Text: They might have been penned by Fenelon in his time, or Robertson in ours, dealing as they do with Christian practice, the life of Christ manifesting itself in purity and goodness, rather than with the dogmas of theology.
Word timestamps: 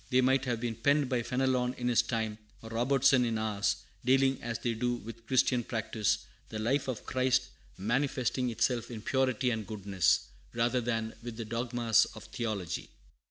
They 0.09 0.21
might 0.21 0.45
have 0.45 0.59
been 0.59 0.77
penned 0.77 1.09
by 1.09 1.21
Fenelon 1.21 1.75
in 1.75 1.87
his 1.87 2.01
time, 2.01 2.39
or 2.63 2.71
Robertson 2.71 3.23
in 3.23 3.37
ours, 3.37 3.75
dealing 4.03 4.41
as 4.41 4.57
they 4.57 4.73
do 4.73 4.95
with 4.95 5.27
Christian 5.27 5.63
practice, 5.63 6.25
the 6.49 6.57
life 6.57 6.87
of 6.87 7.05
Christ 7.05 7.49
manifesting 7.77 8.49
itself 8.49 8.89
in 8.89 9.03
purity 9.03 9.51
and 9.51 9.67
goodness, 9.67 10.21
rather 10.53 10.81
than 10.81 11.13
with 11.21 11.37
the 11.37 11.45
dogmas 11.45 12.05
of 12.15 12.23
theology. 12.23 12.89